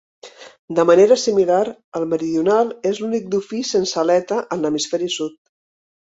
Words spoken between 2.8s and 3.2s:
és